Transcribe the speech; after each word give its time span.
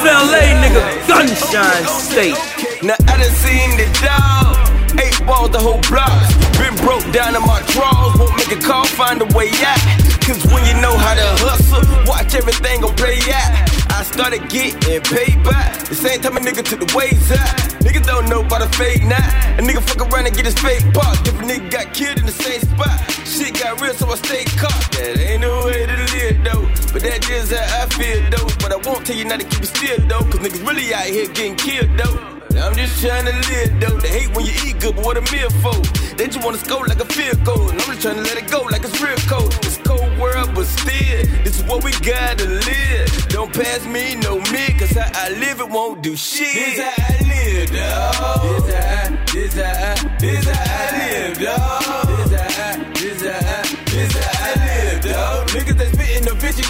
FLA 0.00 0.42
nigga, 0.58 0.82
Gunshine 1.06 1.86
State. 1.86 2.34
Now 2.82 2.96
I 3.06 3.18
done 3.18 3.30
seen 3.30 3.76
the 3.76 3.86
dog, 4.02 4.56
eight 4.98 5.14
balls 5.26 5.50
the 5.50 5.58
whole 5.60 5.80
block. 5.86 6.10
Been 6.58 6.74
broke 6.84 7.06
down 7.12 7.36
in 7.36 7.42
my 7.42 7.62
drawers, 7.70 8.18
won't 8.18 8.36
make 8.36 8.50
a 8.50 8.60
call, 8.60 8.84
find 8.86 9.22
a 9.22 9.26
way 9.36 9.50
out. 9.62 9.78
Cause 10.26 10.44
when 10.52 10.64
you 10.66 10.74
know 10.82 10.96
how 10.96 11.14
to 11.14 11.26
hustle, 11.42 11.86
watch 12.06 12.34
everything 12.34 12.80
gon' 12.80 12.94
play 12.96 13.18
out. 13.30 13.70
I 13.94 14.02
started 14.02 14.48
getting 14.48 15.02
paid 15.02 15.42
back. 15.44 15.86
The 15.88 15.94
same 15.94 16.20
time 16.20 16.36
a 16.36 16.40
nigga 16.40 16.64
took 16.64 16.80
the 16.80 16.90
ways 16.96 17.30
out. 17.32 17.70
Niggas 17.84 18.06
don't 18.06 18.28
know 18.28 18.40
about 18.40 18.62
the 18.62 18.68
fake 18.76 19.04
now. 19.04 19.22
A 19.58 19.62
nigga 19.62 19.82
fuck 19.82 20.00
around 20.10 20.26
and 20.26 20.34
get 20.34 20.46
his 20.46 20.54
fake 20.58 20.86
box. 20.92 21.20
Different 21.22 21.50
nigga 21.50 21.70
got 21.70 21.94
killed 21.94 22.18
in 22.18 22.26
the 22.26 22.32
same 22.32 22.60
spot. 22.60 22.98
Shit 23.26 23.49
got 23.60 23.80
real, 23.80 23.92
so 23.94 24.08
I 24.08 24.16
stay 24.16 24.44
caught. 24.56 24.72
That 24.96 25.20
ain't 25.20 25.42
no 25.42 25.66
way 25.66 25.84
to 25.84 25.96
live 26.16 26.36
though. 26.44 26.64
But 26.92 27.02
that 27.04 27.20
just 27.20 27.52
how 27.52 27.82
I 27.82 27.86
feel 27.92 28.20
though. 28.32 28.48
But 28.60 28.72
I 28.72 28.78
won't 28.88 29.04
tell 29.04 29.16
you 29.16 29.26
not 29.26 29.40
to 29.40 29.46
keep 29.46 29.62
it 29.62 29.70
still 29.70 30.00
though. 30.08 30.24
Cause 30.24 30.40
niggas 30.40 30.66
really 30.66 30.94
out 30.94 31.04
here 31.04 31.28
getting 31.28 31.56
killed 31.56 31.92
though. 31.96 32.16
I'm 32.56 32.74
just 32.74 33.00
trying 33.04 33.26
to 33.28 33.36
live 33.52 33.72
though. 33.80 33.98
They 34.00 34.08
hate 34.08 34.30
when 34.34 34.46
you 34.46 34.54
eat 34.64 34.80
good, 34.80 34.96
but 34.96 35.04
what 35.04 35.16
a 35.20 35.24
meal 35.32 35.50
for? 35.60 35.76
They 36.16 36.26
just 36.26 36.44
wanna 36.44 36.58
score 36.58 36.86
like 36.86 37.00
a 37.00 37.06
field 37.06 37.44
goal. 37.44 37.68
And 37.68 37.76
I'm 37.80 37.88
just 37.92 38.02
trying 38.02 38.16
to 38.16 38.24
let 38.24 38.36
it 38.40 38.50
go 38.50 38.62
like 38.62 38.82
it's 38.82 38.96
real 39.00 39.20
cold. 39.28 39.52
It's 39.62 39.76
cold 39.78 40.08
world, 40.18 40.50
but 40.54 40.64
still, 40.64 41.20
this 41.44 41.60
is 41.60 41.64
what 41.64 41.84
we 41.84 41.92
gotta 42.00 42.48
live. 42.48 43.28
Don't 43.28 43.52
pass 43.52 43.84
me 43.84 44.16
no 44.16 44.40
mid, 44.52 44.78
cause 44.80 44.96
how 44.96 45.10
I 45.12 45.36
live, 45.36 45.60
it 45.60 45.68
won't 45.68 46.02
do 46.02 46.16
shit. 46.16 46.54
This 46.54 46.80
how 46.80 46.96
I 46.96 47.16
live, 47.28 47.70
dawg. 47.76 47.99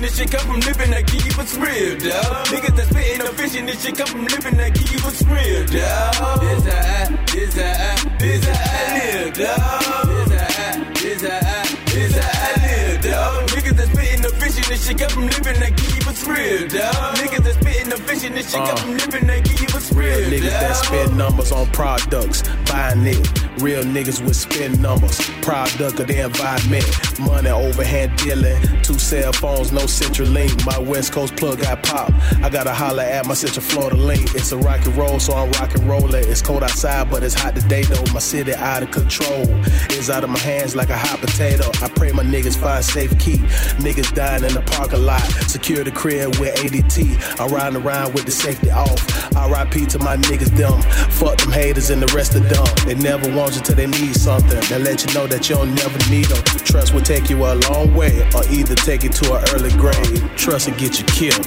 Spittin' 0.00 0.06
the 0.06 0.06
vision, 0.06 0.06
this 0.06 0.16
shit 0.16 0.30
come 0.30 0.46
from 0.46 0.60
living 0.60 0.90
that 0.90 1.06
give 1.06 1.38
us 1.38 1.56
real, 1.56 1.98
dawg. 1.98 2.46
Niggas 2.46 2.76
that 2.76 2.86
spittin' 2.86 3.26
the 3.26 3.32
vision, 3.32 3.66
this 3.66 3.82
shit 3.82 3.96
come 3.96 4.06
from 4.06 4.24
living 4.24 4.56
that 4.56 4.74
give 4.74 5.04
us 5.04 5.22
real, 5.24 5.66
dawg. 5.66 6.40
This 6.40 6.64
how, 6.64 7.16
this 7.32 7.54
how, 7.54 8.18
this 8.18 8.44
how 8.44 8.70
I 8.70 8.96
live, 8.96 9.34
dawg. 9.34 10.06
This 10.08 10.32
how, 10.40 10.92
this 10.94 11.22
how, 11.22 11.64
this 11.86 12.16
how 12.16 12.40
I 12.40 12.66
live, 12.66 13.02
dawg. 13.02 13.48
Niggas 13.50 13.76
that 13.76 13.88
spittin' 13.92 14.22
the 14.22 14.30
vision, 14.40 14.64
this 14.68 14.86
shit 14.86 14.98
come 14.98 15.10
from 15.10 15.26
living 15.26 15.60
that 15.60 15.76
give 15.76 16.08
us 16.08 16.26
real, 16.26 16.68
dawg. 16.68 17.16
Niggas 17.16 17.44
that 17.44 17.54
spittin' 17.60 17.90
the 17.90 17.96
vision, 17.96 18.32
this 18.34 18.50
shit 18.50 18.60
come 18.60 18.70
uh. 18.70 18.76
from 18.76 18.96
living 18.96 19.26
that 19.26 19.44
give 19.44 19.74
us 19.74 19.92
real, 19.92 20.18
Real 20.18 20.30
niggas 20.30 20.60
that 20.60 20.76
spend 20.76 21.18
numbers 21.18 21.52
on 21.52 21.66
products, 21.72 22.42
buying 22.66 23.06
it. 23.06 23.49
Real 23.60 23.82
niggas 23.84 24.24
with 24.24 24.36
spin 24.36 24.80
numbers, 24.80 25.20
product 25.42 26.00
of 26.00 26.06
the 26.06 26.24
environment. 26.24 27.20
Money 27.20 27.50
overhand 27.50 28.16
dealing, 28.16 28.58
two 28.82 28.98
cell 28.98 29.34
phones, 29.34 29.70
no 29.70 29.86
central 29.86 30.28
link. 30.28 30.50
My 30.64 30.78
West 30.78 31.12
Coast 31.12 31.36
plug 31.36 31.60
got 31.60 31.82
pop. 31.82 32.10
I 32.42 32.48
gotta 32.48 32.72
holler 32.72 33.02
at 33.02 33.26
my 33.26 33.34
Central 33.34 33.62
Florida 33.62 33.96
link. 33.96 34.34
It's 34.34 34.52
a 34.52 34.56
rock 34.56 34.86
and 34.86 34.96
roll, 34.96 35.20
so 35.20 35.34
I'm 35.34 35.50
rock 35.52 35.74
and 35.74 35.86
rolling. 35.86 36.24
It's 36.26 36.40
cold 36.40 36.62
outside, 36.62 37.10
but 37.10 37.22
it's 37.22 37.34
hot 37.34 37.54
today 37.54 37.82
though. 37.82 38.02
My 38.14 38.20
city 38.20 38.54
out 38.54 38.82
of 38.82 38.92
control. 38.92 39.44
It's 39.90 40.08
out 40.08 40.24
of 40.24 40.30
my 40.30 40.38
hands 40.38 40.74
like 40.74 40.88
a 40.88 40.96
hot 40.96 41.20
potato. 41.20 41.70
I 41.84 41.88
pray 41.88 42.12
my 42.12 42.24
niggas 42.24 42.56
find 42.56 42.82
safe 42.82 43.16
key. 43.18 43.38
Niggas 43.76 44.14
dying 44.14 44.44
in 44.44 44.54
the 44.54 44.62
parking 44.62 45.04
lot. 45.04 45.22
Secure 45.48 45.84
the 45.84 45.90
crib 45.90 46.36
with 46.36 46.54
ADT. 46.56 47.38
I'm 47.38 47.52
riding 47.52 47.82
around 47.82 48.14
with 48.14 48.24
the 48.24 48.32
safety 48.32 48.70
off. 48.70 49.06
RIP 49.34 49.86
to 49.88 49.98
my 49.98 50.16
niggas, 50.16 50.56
them. 50.56 50.80
Fuck 51.10 51.38
them 51.38 51.52
haters 51.52 51.90
and 51.90 52.00
the 52.00 52.12
rest 52.14 52.34
of 52.34 52.48
them. 52.48 52.64
They 52.86 52.94
never 52.94 53.28
want 53.36 53.49
you 53.56 53.62
till 53.62 53.74
they 53.76 53.86
need 53.86 54.14
something. 54.16 54.60
They 54.68 54.78
let 54.78 55.04
you 55.04 55.12
know 55.14 55.26
that 55.26 55.48
you 55.48 55.56
don't 55.56 55.74
never 55.74 55.98
need 56.10 56.26
them. 56.26 56.42
Trust 56.64 56.94
will 56.94 57.00
take 57.02 57.30
you 57.30 57.44
a 57.44 57.54
long 57.68 57.94
way, 57.94 58.22
or 58.34 58.42
either 58.50 58.74
take 58.74 59.02
you 59.02 59.10
to 59.10 59.34
an 59.34 59.44
early 59.54 59.70
grave. 59.72 60.22
Trust 60.36 60.68
and 60.68 60.76
get 60.78 60.98
you 60.98 61.06
killed. 61.06 61.46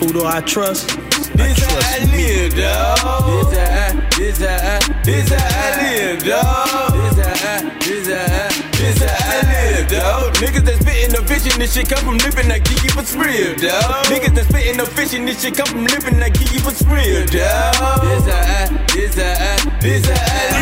Who 0.00 0.12
do 0.12 0.24
I 0.26 0.40
trust? 0.42 0.90
I 0.92 1.00
This 1.36 1.64
how 1.64 1.76
I 1.76 1.98
trust 1.98 2.12
me. 2.12 2.18
live, 2.26 2.54
dawg. 2.54 3.26
This 3.48 3.58
how, 3.58 3.92
this 4.16 4.38
how, 4.40 5.02
this 5.02 5.28
how 5.30 5.40
I 5.40 5.82
live, 5.82 6.24
dawg. 6.24 6.92
This 6.92 7.16
how, 7.16 7.60
this 7.80 8.08
how, 8.08 8.48
this 8.76 8.98
how 9.02 9.32
I 9.32 9.78
live, 9.78 9.88
dawg. 9.88 10.34
Niggas 10.36 10.64
that 10.66 10.76
spittin' 10.82 11.12
the 11.16 11.22
vision, 11.22 11.58
this 11.58 11.72
shit 11.74 11.88
come 11.88 12.04
from 12.04 12.18
living 12.18 12.48
that 12.48 12.64
give 12.64 12.82
you 12.84 12.90
what's 12.96 13.14
real, 13.14 13.54
dawg. 13.56 14.04
Niggas 14.12 14.34
that 14.34 14.44
spittin' 14.48 14.76
the 14.76 14.84
vision, 14.84 15.24
this 15.24 15.40
shit 15.42 15.56
come 15.56 15.66
from 15.66 15.84
living 15.84 16.18
that 16.18 16.32
give 16.36 16.52
you 16.52 16.60
what's 16.60 16.82
real, 16.84 17.24
dawg. 17.26 18.04
This 18.04 18.26
how, 18.28 18.68
this 18.92 19.14
how, 19.16 19.16
this 19.16 19.16
how 19.16 19.32
I 19.32 19.56
live, 19.56 19.80
dawg. 19.80 19.80
This 19.80 20.06
how, 20.06 20.12
this 20.12 20.12
how, 20.12 20.12
this 20.12 20.12
how 20.12 20.52
I 20.52 20.55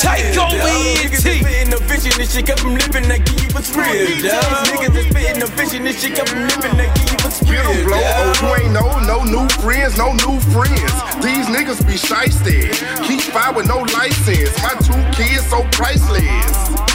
Take 0.00 0.36
over. 0.38 0.56
Niggas 0.56 1.22
that 1.22 1.36
ENT. 1.36 1.44
spittin' 1.44 1.70
the 1.70 1.78
vision, 1.84 2.12
this 2.16 2.32
shit 2.32 2.46
come 2.46 2.58
from 2.58 2.74
living 2.74 3.04
give 3.04 3.42
you 3.42 3.48
what's 3.52 3.74
real. 3.76 3.86
Niggas 3.86 4.22
that 4.22 5.06
spittin' 5.10 5.40
the 5.40 5.46
vision, 5.56 5.84
this 5.84 6.00
shit 6.00 6.16
come 6.16 6.26
from 6.26 6.40
living 6.48 6.76
give 6.76 7.10
you 7.10 7.18
what's 7.20 7.42
real, 7.44 7.62
blow, 7.84 8.00
oh, 8.00 8.32
you 8.40 8.64
ain't 8.64 8.72
know, 8.72 8.88
no 9.04 9.24
new 9.24 9.48
friends, 9.60 9.96
no 9.98 10.12
new 10.24 10.40
friends. 10.52 10.92
These 11.20 11.46
niggas 11.52 11.84
be 11.86 11.94
shysted. 11.94 12.72
Keep 13.04 13.20
fire 13.32 13.52
with 13.52 13.66
no 13.68 13.78
license. 13.94 14.56
My 14.62 14.74
two 14.80 15.00
kids 15.12 15.46
so 15.48 15.62
priceless. 15.72 16.89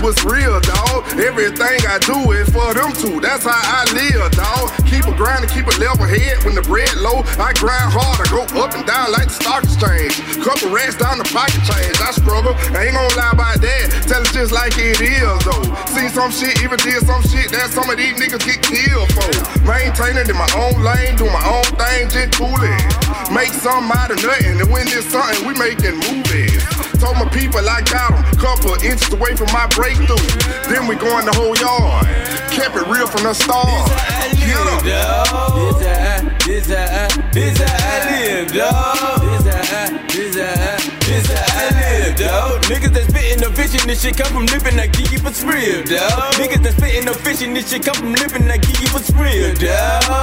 What's 0.00 0.24
real, 0.24 0.56
dawg. 0.64 1.04
Everything 1.20 1.76
I 1.84 2.00
do 2.00 2.32
is 2.32 2.48
for 2.48 2.72
them 2.72 2.88
two. 2.96 3.20
That's 3.20 3.44
how 3.44 3.52
I 3.52 3.84
live, 3.92 4.32
dawg. 4.32 4.72
Keep 4.88 5.04
a 5.04 5.12
grind 5.12 5.44
and 5.44 5.52
keep 5.52 5.68
a 5.68 5.76
level 5.76 6.08
head. 6.08 6.40
When 6.44 6.56
the 6.56 6.64
bread 6.64 6.88
low, 6.96 7.20
I 7.36 7.52
grind 7.60 7.92
hard. 7.92 8.16
I 8.16 8.26
go 8.32 8.48
up 8.64 8.72
and 8.72 8.86
down 8.88 9.12
like 9.12 9.28
the 9.28 9.36
stock 9.36 9.62
exchange. 9.62 10.16
Couple 10.40 10.72
racks 10.72 10.96
down 10.96 11.20
the 11.20 11.28
pocket 11.28 11.60
change. 11.68 12.00
I 12.00 12.16
struggle. 12.16 12.56
I 12.72 12.88
ain't 12.88 12.96
gonna 12.96 13.12
lie 13.12 13.36
about 13.36 13.60
that. 13.60 13.84
Tell 14.08 14.24
it 14.24 14.32
just 14.32 14.56
like 14.56 14.72
it 14.80 15.04
is, 15.04 15.36
though. 15.44 15.68
Seen 15.92 16.08
some 16.08 16.32
shit, 16.32 16.56
even 16.64 16.80
did 16.80 17.04
some 17.04 17.20
shit 17.28 17.52
that 17.52 17.68
some 17.68 17.92
of 17.92 18.00
these 18.00 18.16
niggas 18.16 18.40
get 18.40 18.64
killed 18.64 19.12
for. 19.12 19.28
Maintaining 19.68 20.24
in 20.24 20.36
my 20.36 20.48
own 20.56 20.80
lane, 20.80 21.12
do 21.20 21.28
my 21.28 21.44
own 21.44 21.68
thing, 21.76 22.08
just 22.08 22.40
coolin'. 22.40 22.89
Make 23.30 23.52
something 23.54 23.90
out 23.96 24.10
of 24.10 24.22
nothing. 24.22 24.60
And 24.60 24.70
when 24.70 24.86
there's 24.86 25.06
something, 25.06 25.46
we 25.46 25.54
making 25.54 25.96
movies. 26.10 26.62
Told 26.98 27.16
my 27.16 27.28
people 27.30 27.60
I 27.66 27.80
got 27.82 28.12
'em, 28.12 28.22
couple 28.36 28.74
inches 28.82 29.12
away 29.12 29.34
from 29.36 29.46
my 29.52 29.66
breakthrough. 29.68 30.18
Then 30.68 30.86
we 30.88 30.96
go 30.96 31.18
in 31.18 31.24
the 31.24 31.32
whole 31.32 31.56
yard. 31.56 32.06
Kept 32.50 32.74
it 32.76 32.86
real 32.88 33.06
from 33.06 33.22
the 33.24 33.34
start. 33.34 33.88
This 34.90 35.86
how, 35.86 36.20
this 36.44 36.66
how, 36.68 37.30
this 37.32 37.58
how 37.58 37.76
I 37.78 38.10
live, 38.10 38.52
dawg. 38.52 39.20
This 39.22 39.46
is 39.46 39.70
how, 39.70 39.86
this 40.08 40.36
how, 40.36 40.76
this 41.06 41.26
how 41.30 41.58
I 41.58 42.02
live, 42.02 42.16
dawg. 42.16 42.62
Niggas 42.64 42.92
that 42.94 43.04
spittin' 43.08 43.40
the 43.40 43.48
vision, 43.50 43.86
this 43.86 44.02
shit 44.02 44.16
come 44.16 44.32
from 44.32 44.46
living 44.46 44.76
that 44.76 44.90
you 44.98 45.18
what's 45.22 45.42
real, 45.44 45.84
dawg. 45.84 46.34
Niggas 46.34 46.62
that 46.64 46.74
spittin' 46.76 47.04
the 47.06 47.12
vision, 47.22 47.54
this 47.54 47.70
shit 47.70 47.84
come 47.84 47.94
from 47.94 48.12
living 48.14 48.46
that 48.48 48.60
you 48.66 48.88
what's 48.92 49.10
real, 49.14 49.54
dawg. 49.54 50.19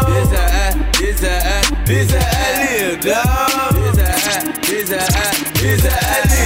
How, 4.67 5.06